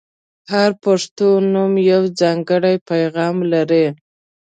[0.53, 3.85] •هر پښتو نوم یو ځانګړی پیغام لري.